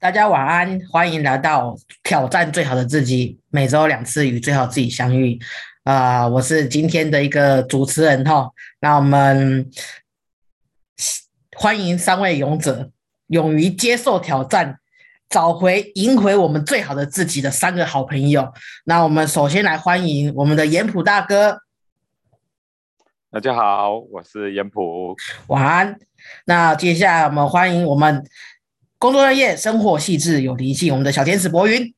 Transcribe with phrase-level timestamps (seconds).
[0.00, 5.36] 大家晚安，欢迎来到挑战最好的自己，每周两次与最好自己相遇。
[5.82, 8.48] 啊、我是今天的一个主持人哈。
[8.78, 9.68] 那我们
[11.56, 12.92] 欢迎三位勇者，
[13.26, 14.78] 勇于接受挑战，
[15.28, 18.52] 找回、赢回我们最好的自己的三个好朋友。
[18.84, 21.58] 那我们首先来欢迎我们的严普大哥，
[23.32, 25.16] 大家好，我是严普。
[25.48, 25.98] 晚安。
[26.44, 28.24] 那接下来我们欢迎我们
[29.00, 31.94] 工作专业、生活细致有灵性，我们的小天使博云。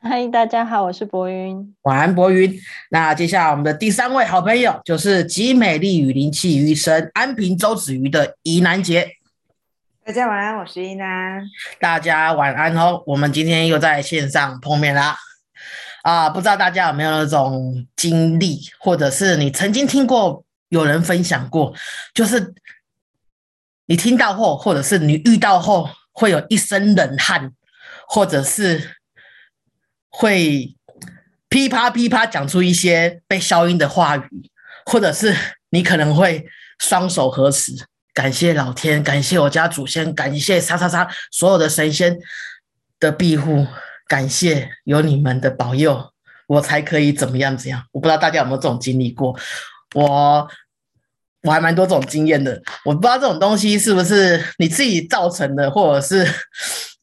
[0.00, 1.74] 嗨，大家好，我是博云。
[1.82, 2.56] 晚安，博云。
[2.90, 9.08] 那接下来我们的第三位好朋友就是集美丽与灵气于一身，安平周子瑜的宜南杰。
[10.04, 11.42] 大家晚安，我是伊南。
[11.80, 15.16] 大家晚安哦，我们今天又在线上碰面啦。
[16.04, 21.74] 啊，不知道大家有没有那种经历，或者是你曾经听过有人分享过，
[22.14, 22.54] 就是
[23.86, 27.50] 你听到后，或者是你遇到后，会有一身冷汗，
[28.06, 28.98] 或者是
[30.10, 30.76] 会
[31.48, 34.50] 噼啪噼啪讲出一些被消音的话语，
[34.84, 35.34] 或者是
[35.70, 36.44] 你可能会
[36.78, 37.72] 双手合十，
[38.12, 42.18] 感谢老天，感谢我家祖先，感谢叉叉叉所有的神仙
[42.98, 43.66] 的庇护，
[44.06, 46.12] 感谢有你们的保佑，
[46.48, 47.82] 我才可以怎么样怎样。
[47.92, 49.34] 我不知道大家有没有这种经历过，
[49.94, 50.46] 我
[51.42, 52.60] 我还蛮多这种经验的。
[52.84, 56.26] 我不知道这种东西是不是你自己造成的，或者是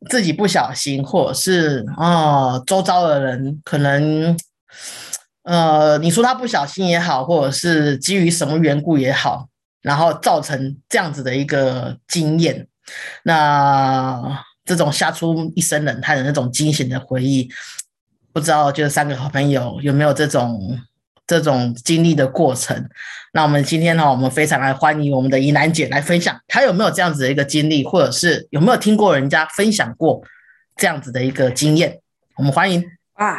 [0.09, 4.37] 自己不小心，或者是哦周遭的人可能。
[5.43, 9.47] 呃，你说他不小心也好，或者是基于什么缘故也好，
[9.81, 12.67] 然后造成这样子的一个经验，
[13.23, 17.49] 那这种吓出一身冷汗的那种惊险的回忆，
[18.33, 20.77] 不知道就是三个好朋友有没有这种
[21.27, 22.89] 这种经历的过程？
[23.33, 30.23] 那我们今天呢，我们非常来欢迎我们的怡兰姐来分享，她有没有这样子的一个经历，或者是有没有听过人家分享过
[30.75, 31.99] 这样子的一个经验？
[32.37, 32.83] 我们欢迎
[33.15, 33.37] 哇，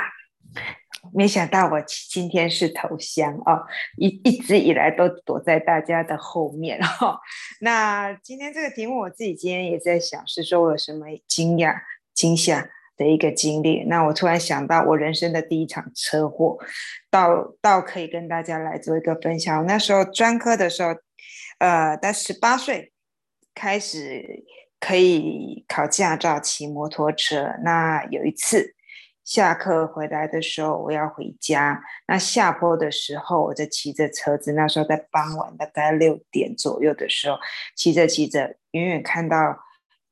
[1.15, 3.65] 没想到我今天是头香哦，
[3.97, 7.19] 一一直以来都躲在大家的后面 哦。
[7.61, 11.75] 那今天这个题目，我自己今天也在想，是说我有什么惊讶、
[12.13, 13.85] 惊吓的一个经历。
[13.85, 16.59] 那我突然想到，我人生的第一场车祸，
[17.11, 19.65] 到到可以跟大家来做一个分享。
[19.65, 20.91] 那时候专科的时候，
[21.61, 22.93] 呃，在十八岁
[23.55, 24.45] 开始
[24.79, 27.55] 可以考驾照骑摩托车。
[27.63, 28.75] 那有一次。
[29.25, 31.79] 下课回来的时候，我要回家。
[32.07, 34.55] 那下坡的时候，我在骑着车子。
[34.55, 37.37] 那时候在傍晚，大概六点左右的时候，
[37.77, 39.37] 骑着骑着，远远看到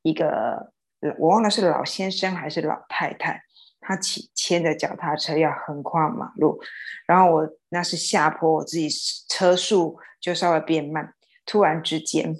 [0.03, 0.71] 一个，
[1.17, 3.41] 我忘了是老先生还是老太太，
[3.79, 6.59] 他骑牵着脚踏车要横跨马路。
[7.05, 8.89] 然后我那是下坡，我自己
[9.29, 11.13] 车速就稍微变慢，
[11.45, 12.35] 突然之间。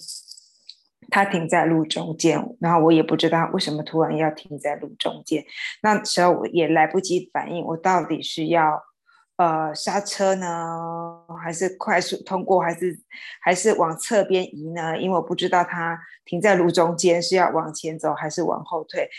[1.09, 5.41] 他停在路中间，然后我也不知道为什么突然要停在路中间。
[5.81, 8.83] 那时候我也来不及反应，我到底是要
[9.37, 12.99] 呃刹车呢，还是快速通过，还是
[13.41, 14.97] 还是往侧边移呢？
[14.97, 19.09] 因为我不知道他停在路中间是要往前走还是往后退。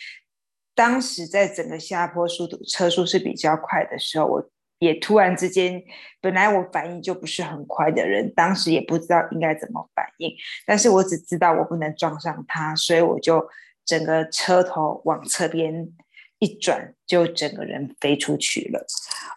[0.75, 4.51] 当时在整个下坡速度车速是比较快的时候，我。
[4.81, 5.83] 也突然之间，
[6.21, 10.33] 本来我反应就不是很快的人，当时也不知道应该怎么反应，
[10.65, 13.45] 但是我只知道我不能撞上他，所以我就
[13.85, 15.89] 整个车头往侧边
[16.39, 18.87] 一转，就整个人飞出去了。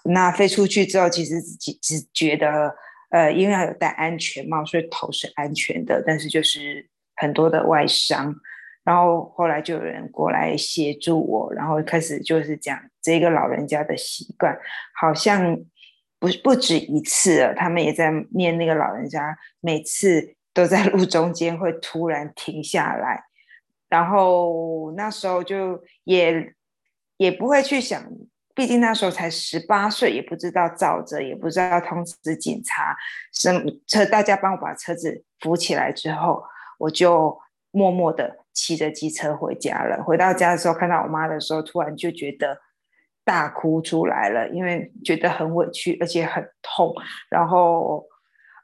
[0.03, 2.75] 那飞出去之后，其实只只觉得，
[3.09, 8.35] 呃，因为有戴安全帽，所以头是安全的，但是就是很多的外伤。
[8.83, 14.57] 然后后来就有人过来协助我，然后开始就是讲这个老人家的习惯，
[14.99, 15.55] 好像
[16.17, 17.53] 不不止一次了。
[17.53, 23.23] 他们也在念那个老人家每次都在路中间会突然停下来，
[23.87, 26.51] 然后那时候就也
[27.21, 28.03] 也不会去想，
[28.55, 32.95] 毕竟那时候才十八岁，也不知道照着，也不知道通知警察，
[33.31, 36.43] 什车大家帮我把车子扶起来之后，
[36.79, 37.37] 我就
[37.71, 38.39] 默默的。
[38.53, 40.03] 骑着机车回家了。
[40.03, 42.57] 回到家的时候，看到我妈的时候，突然就觉得
[43.23, 46.93] 大哭出来了，因为觉得很委屈，而且很痛。
[47.29, 48.05] 然后，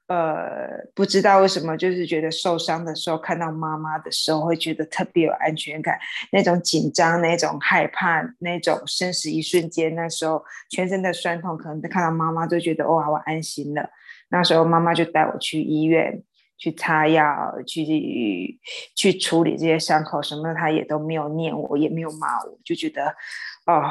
[0.07, 5.99] 呃，不知道为什么，就是觉得受伤的时候，看到妈妈的时候，会觉得特别有安全感。
[6.31, 13.89] 那种紧张、那种害怕、那种生死一瞬间，那时候全身的酸痛，可能看到妈妈就觉得哇，我安心了。
[14.29, 16.23] 那时候妈妈就带我去医院。
[16.59, 18.59] 去擦药，去
[18.95, 23.15] 去处理这些伤口什么的，他也都没有念我，也没有骂我，就觉得，
[23.67, 23.83] 哦，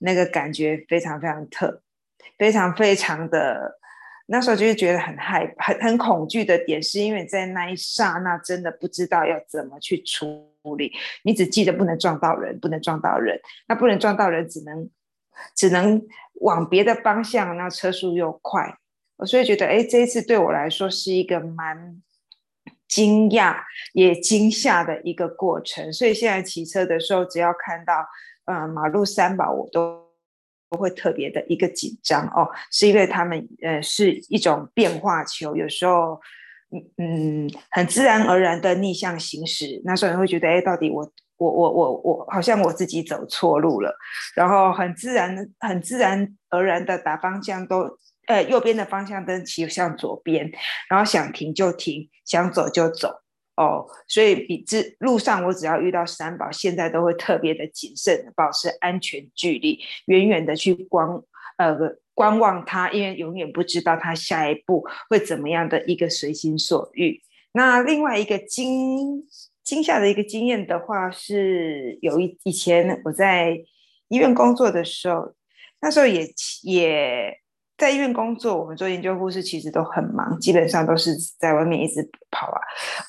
[0.00, 1.80] 那个感觉非常非常特，
[2.36, 3.78] 非常非常的
[4.28, 10.92] 那时候就是觉得很害很很恐惧的点，是因为在那一刹那真的不知道要怎么去处理。
[11.22, 14.90] 你只记得不能撞到人，不能撞到人，那不能撞到人，只能
[15.54, 16.02] 只能
[16.40, 18.78] 往别的方向，那车速又快，
[19.16, 22.02] 我所以觉得哎，这一次对我来说是一个蛮
[22.88, 23.56] 惊讶
[23.92, 25.92] 也惊吓的一个过程。
[25.92, 28.04] 所以现在骑车的时候，只要看到
[28.46, 30.05] 嗯马路三宝，我都。
[30.68, 36.20] 不会特别的一个紧张哦，是因为他们呃是一种变化球，有时候
[36.70, 41.08] 嗯嗯很自然而然的逆向行驶，那时候你会觉得哎，到底我
[41.38, 43.94] 我我我我好像我自己走错路了，
[44.34, 50.50] 然后很自然很自然而然的打方向都呃右边的方向灯骑向左边，
[50.88, 53.20] 然后想停就停，想走就走。
[53.56, 61.08] 哦，所以比之路上，我只要遇到三宝，现在都会特别的谨慎，保持安全距离，远远的去观
[61.56, 61.74] 呃
[62.12, 67.22] 观望他，因为永远不知道他下一步会怎么样的一个随心所欲。
[67.52, 69.24] 那另外一个惊
[69.64, 73.64] 惊吓的一个经验的话，是有一以前我在
[74.08, 75.34] 医院工作的时候，
[75.80, 76.26] 那时候也
[76.62, 77.40] 也。
[77.78, 82.60] 在医院工作，我们做研究护士其实都很忙，基本上都是在外面一直跑啊，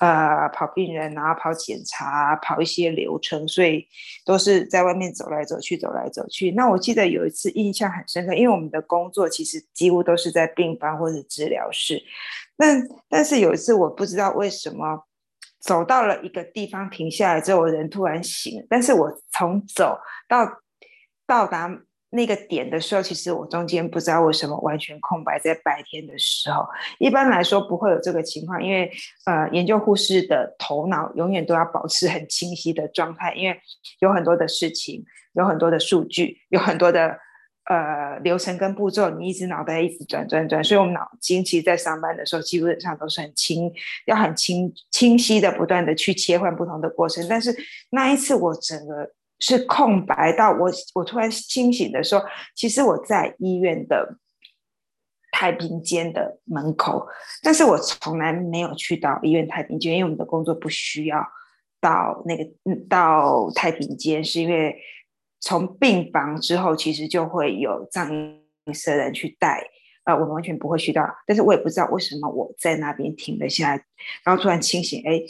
[0.02, 3.88] 呃，跑病人，然后跑检查，跑一些流程，所以
[4.25, 6.52] 都是在外面走来走去，走来走去。
[6.52, 12.04] 那我记得有一次印象很深刻，因为我们的工作其实几乎都是在病房或者治疗室。
[12.58, 12.66] 那
[13.08, 15.06] 但是有一次我不知道为什么
[15.62, 19.98] 走到了一个地方停下来之后，人突然醒，但是我从走
[20.28, 20.46] 到
[21.25, 21.72] 到达。
[22.18, 25.38] 那个点的时候，其实我中间不知道为什么完全空白。
[25.38, 26.66] 在白天的时候，
[26.98, 28.92] 一般来说不会有这个情况，因为
[29.25, 33.56] 呃，研究护士的头脑永远都要保持很清晰的状态，因为
[34.00, 37.19] 有很多的事情，有很多的数据，有很多的
[37.69, 43.72] 呃流程跟步骤，你一直脑袋一直转转转，所以我们脑筋其实在上班的时候基本上都是很清，
[44.08, 47.24] 要很清清晰的不断的去切换不同的过程。
[47.30, 47.56] 但是
[47.92, 49.12] 那一次我整个。
[49.39, 52.25] 是空白到我，我突然清醒的时候，
[52.56, 54.18] 其实我在医院的
[55.31, 57.07] 太平间的门口，
[57.44, 61.24] 但是我从来没有去到医院太平间，因为我们的工作不需要
[61.80, 62.44] 到那个
[62.89, 64.75] 到太平间，是因为
[65.40, 68.42] 从病房之后，其实就会有藏医
[68.86, 69.63] 的人去带，
[70.06, 73.86] 呃，我们完全不会去到，但是我也不知道为什么我在那边停了下来，
[74.24, 75.22] 然后突然清醒，哎。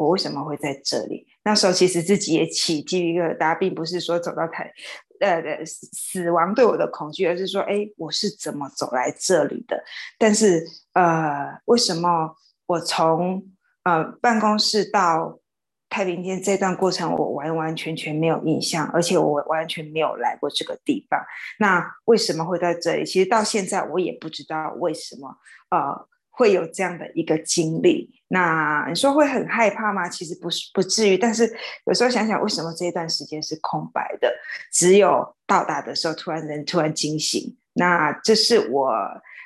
[0.00, 1.26] 我为什么会在这里？
[1.42, 4.70] 那时候其实自己也起鸡皮疙瘩，并不是说走到台，
[5.20, 9.82] 呃，死亡对我的恐惧，而是说，哎，我是怎么走来这里的？
[10.18, 13.42] 但是，呃，为什么我从
[13.84, 15.40] 呃办公室到
[15.88, 21.18] 太平间这段过程，我完完全全没有印象，而且我完全没有来过这个地方。
[21.58, 23.04] 那为什么会在这里？
[23.06, 25.36] 其实到现在我也不知道为什么，
[25.70, 26.06] 呃。
[26.40, 30.08] 会有这样的一个经历，那你说会很害怕吗？
[30.08, 31.18] 其实不是，不至于。
[31.18, 31.44] 但是
[31.84, 34.32] 有时候想想，为什么这一段时间是空白的？
[34.72, 37.54] 只有到达的时候，突然人突然惊醒。
[37.74, 38.90] 那这是我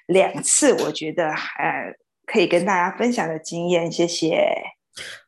[0.07, 1.93] 两次，我觉得呃
[2.27, 3.91] 可以跟大家分享的经验。
[3.91, 4.47] 谢谢。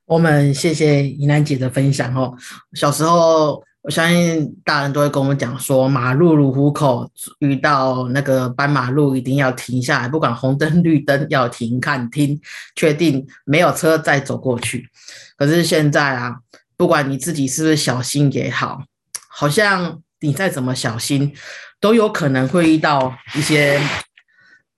[0.04, 2.32] 我们谢谢怡兰姐的分享哦。
[2.74, 3.60] 小时候。
[3.86, 12.40] 我相信大人都会跟我们讲说，马路如虎口，遇到那个斑马路一定要停下来，不管红灯绿灯要停看听，
[12.74, 14.88] 确定没有车再走过去。
[15.36, 16.34] 可是现在啊，
[16.76, 18.82] 不管你自己是不是小心也好，
[19.28, 21.32] 好像你再怎么小心，
[21.78, 23.80] 都有可能会遇到一些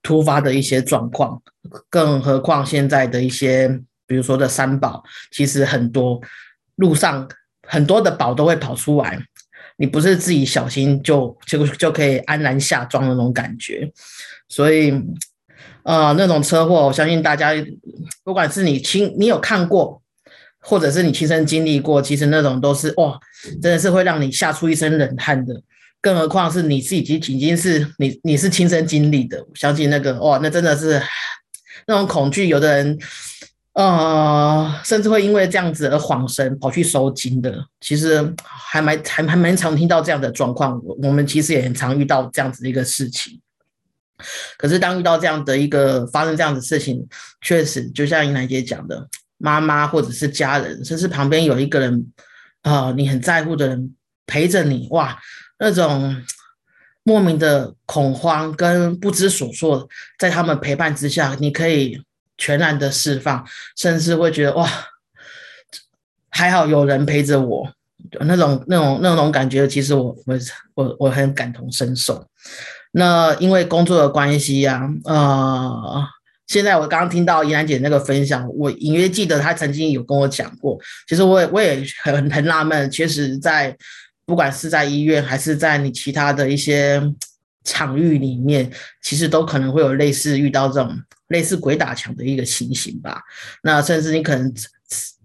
[0.03, 1.41] 突发的一些状况。
[1.89, 3.69] 更何况现在的一些，
[4.07, 6.21] 比如说的三宝，其实很多
[6.77, 7.27] 路上。
[7.71, 9.19] 很多的宝都会跑出来，
[9.77, 13.93] 你不是自己小心就就就可以安然下庄的那种感觉，
[14.49, 14.91] 所以，
[15.83, 17.53] 呃，那种车祸，我相信大家，
[18.25, 20.03] 不管是你亲你有看过，
[20.61, 23.21] 或者是你亲身经历过，其实那种都是哇，
[23.61, 25.55] 真的是会让你吓出一身冷汗的，
[26.01, 31.01] 更何况是你自己已经是你你是亲身经历的，相信那个哇，那真的是
[31.87, 32.99] 那种恐惧，有的人。
[33.79, 40.83] 呃，甚至会因为这样子而恍神，跑去收金的，其实还蛮还还蛮常听到这样的状况。
[40.85, 43.41] 我我们其实也很常遇到这样子的一个事情。
[44.57, 47.07] 可是当遇到这样的一个发生这样的事情，
[47.41, 52.05] 确实就像英兰姐讲的，妈妈或者是家人，甚至旁边有一个人，
[52.63, 53.95] 啊，你很在乎的人
[54.27, 55.17] 陪着你，哇，
[55.61, 56.21] 那种
[57.05, 62.03] 莫名的恐慌跟不知所措，在他们陪伴之下，你可以。
[62.39, 63.45] 全然的释放，
[63.77, 64.67] 甚至会觉得哇，
[66.31, 67.71] 还好有人陪着我，
[68.21, 70.39] 那种那种那种感觉，其实我我
[70.75, 72.25] 我我很感同身受。
[72.93, 76.03] 那因为工作的关系呀，呃，
[76.47, 80.79] 现在我刚刚听到怡兰姐那个分享，我隐约记得她曾经有跟我讲过。
[81.07, 83.77] 其实我也我也很很纳闷，其实，在
[84.25, 87.03] 不管是在医院还是在你其他的一些
[87.65, 88.71] 场域里面，
[89.03, 93.23] 其实都可能会有类似遇到这种类似鬼打墙的一个情形吧。
[93.63, 94.53] 那甚至你可能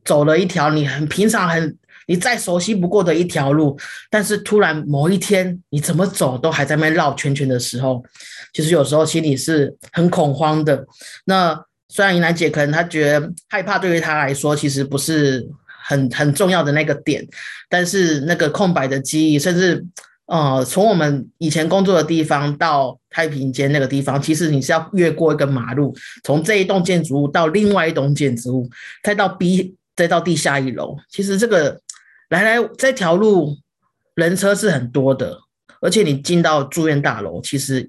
[0.06, 1.78] 走了一条你很平常很。
[2.06, 3.80] 你再熟悉不过的一条路，
[4.10, 8.04] 但是突然某一天你怎么走都还在那绕圈圈的时候，
[8.52, 10.86] 其实有时候心里是很恐慌的。
[11.24, 11.58] 那
[11.88, 15.48] 虽然银兰姐可能她觉得害怕，对于她来说其实不是
[15.86, 17.26] 很很重要的那个点，
[17.70, 19.82] 但是那个空白的记忆，甚至
[20.26, 28.70] 呃从我们以前工作的地方到太平间那个地方，其实你是要越过一个马路，从这一栋建筑物到另外一栋建筑物，
[29.04, 31.80] 再到 B 再到地下一楼，其实这个。
[32.30, 33.56] 来来，这条路
[34.16, 35.38] 人车是很多的，
[35.82, 37.88] 而且你进到住院大楼，其实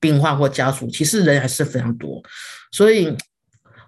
[0.00, 2.20] 病患或家属其实人还是非常多，
[2.72, 3.16] 所以，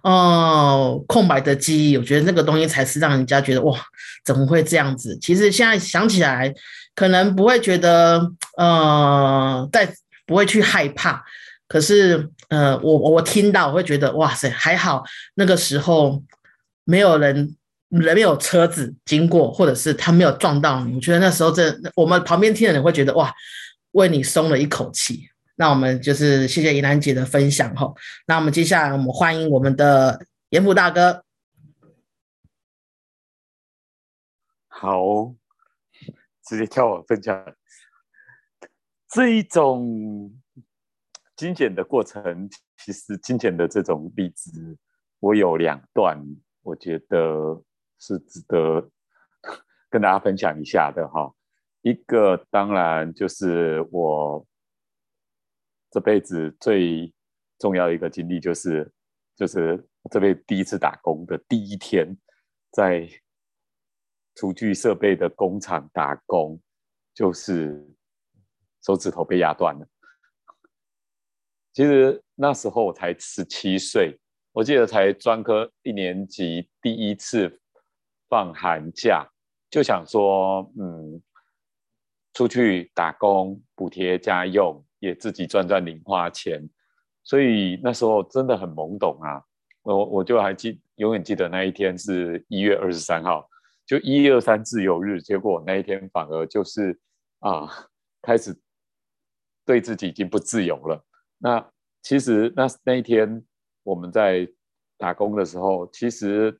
[0.04, 3.76] 哦，空白的记忆，我觉得那个东西才是让人家觉得哇，
[4.24, 5.18] 怎么会这样子？
[5.20, 6.54] 其实现在想起来，
[6.96, 9.94] 可能不会觉得，呃，在
[10.26, 11.22] 不会去害怕，
[11.68, 16.24] 可是，呃，我我听到我会觉得，哇塞，还好那个时候
[16.82, 17.56] 没有人。
[17.88, 23.32] 人没有车子经过，或者是他没有撞到你，我觉得那时候这我们旁边听的人会觉得哇，
[23.92, 25.28] 为你松了一口气。
[25.54, 27.94] 那我们就是谢谢怡兰姐的分享哈。
[28.26, 31.22] 那我们接下来我们欢迎我们的严普大哥。
[34.66, 35.32] 好，
[36.46, 37.54] 直接跳我分享
[39.08, 40.32] 这一种
[41.36, 42.48] 精简的过程。
[42.78, 44.78] 其实精简的这种例子，
[45.20, 46.22] 我有两段，
[46.62, 47.62] 我觉得。
[47.98, 48.90] 是值得
[49.88, 51.32] 跟大家分享一下的哈。
[51.80, 54.46] 一个当然就是我
[55.90, 57.10] 这辈子最
[57.58, 58.92] 重要的一个经历，就是
[59.34, 62.14] 就是这辈子第一次打工的第一天，
[62.70, 63.08] 在
[64.36, 66.60] 厨具设备的工厂打工，
[67.12, 67.84] 就是
[68.84, 69.84] 手指头被压断了。
[71.72, 74.16] 其实那时候我才十七岁，
[74.52, 77.60] 我记得才专科一年级第一次。
[78.28, 79.24] 放寒假
[79.70, 81.22] 就想说，嗯，
[82.34, 86.68] 出去打工补贴家用，也自己赚赚零花钱。
[87.22, 89.40] 所以那时候真的很懵懂啊。
[89.82, 93.48] 我我就还记，永远记得那一天是一月二十三号，
[93.86, 95.22] 就一二三自由日。
[95.22, 96.98] 结果那一天反而就是
[97.38, 97.68] 啊，
[98.20, 98.58] 开始
[99.64, 101.02] 对自己已经不自由了。
[101.38, 101.70] 那
[102.02, 103.42] 其实那那一天
[103.82, 104.46] 我们在
[104.98, 106.58] 打工的时候，其实。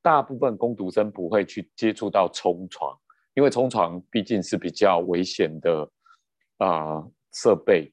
[0.00, 2.96] 大部分工读生不会去接触到冲床，
[3.34, 5.90] 因为冲床毕竟是比较危险的
[6.58, 7.92] 啊设备。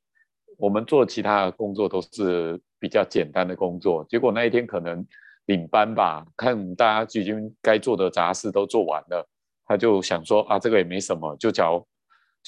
[0.58, 4.06] 我们做其他的工作都是比较简单的工作。
[4.08, 5.06] 结果那一天可能
[5.46, 9.28] 领班吧，看大家已经该做的杂事都做完了，
[9.66, 11.86] 他就想说啊，这个也没什么，就叫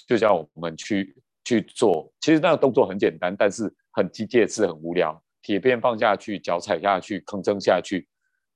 [0.07, 2.11] 就叫我们去去做。
[2.19, 5.21] 其实那个动作很简单，但是很机械，是很无聊。
[5.41, 8.07] 铁片放下去，脚踩下去，吭哧下去。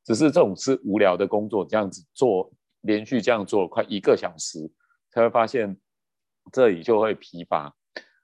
[0.03, 4.69] 只是这种是无聊的工作，这样子做，连续这样做快一个小时，
[5.11, 5.77] 才会发现
[6.51, 7.73] 这里就会疲乏。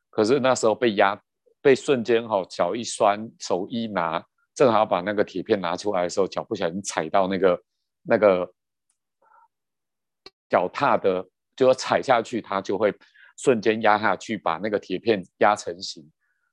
[0.10, 1.22] 可是那时候被压，
[1.62, 4.26] 被瞬间哈脚一酸，手一拿，
[4.58, 7.64] 正好把那个铁片拿出来的时候，脚不小心踩到那个
[8.02, 8.52] 那个
[10.50, 12.94] 脚踏的，就要踩下去，它就会
[13.38, 16.04] 瞬间压下去，把那个铁片压成型。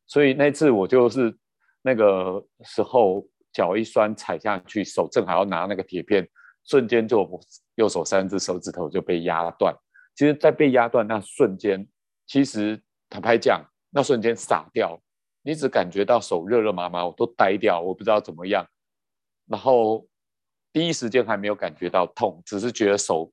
[0.06, 1.36] 所以那次我就是
[1.82, 3.26] 那个时候。
[3.54, 6.28] 脚一酸，踩下去，手正好要拿那个铁片，
[6.64, 7.40] 瞬间就
[7.76, 9.72] 右手三只手指头就被压断。
[10.16, 11.86] 其实，在被压断那瞬间，
[12.26, 15.00] 其实坦白讲，那瞬间傻掉，
[15.46, 18.66] 你只感觉到手热热麻麻，我都呆掉，我不知道怎么样。
[19.46, 20.06] 然后
[20.72, 23.30] 第一时间还没有感觉到痛，只是觉得手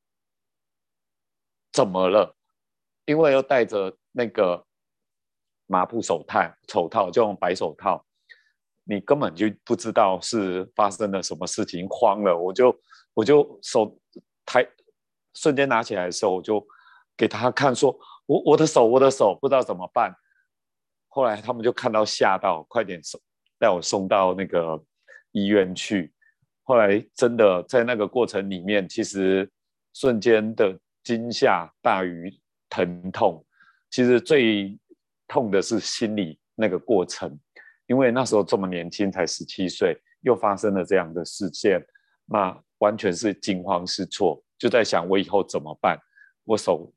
[1.71, 2.35] 怎么了？
[3.05, 4.65] 因为又戴着那个
[5.67, 8.05] 麻布手套，手套就用白手套。
[8.83, 12.77] 你根本就不知道是发生了什么事情，慌了，我就
[13.13, 13.97] 我就手
[14.45, 14.67] 抬，
[15.33, 16.61] 瞬间拿起来的时候，我就
[17.15, 20.13] 给他看，说我我的手我的手不知道怎么办。
[21.13, 23.19] 后来他们就看到吓到，快点送
[23.59, 24.81] 带我送到那个
[25.33, 26.13] 医院去。
[26.63, 29.49] 后来真的在那个过程里面，其实
[29.93, 32.33] 瞬间的惊吓大于
[32.69, 33.45] 疼痛，
[33.89, 34.79] 其实最
[35.27, 37.37] 痛的是心理那个过程。
[37.87, 41.85] 因为那时候这么年轻，才十七岁，又发生了这样的事件，
[42.25, 45.99] 那完全是惊慌失措，就在想我以后怎么办。
[46.45, 46.89] 我手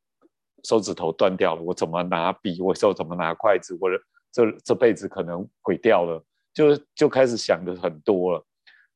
[0.65, 2.61] 手指头断掉了，我怎么拿笔？
[2.61, 3.77] 我手怎么拿筷子？
[3.81, 3.97] 我的
[4.33, 6.21] 这这辈子可能毁掉了，
[6.53, 8.45] 就就开始想的很多了。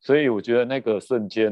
[0.00, 1.46] 所以我觉得那个瞬间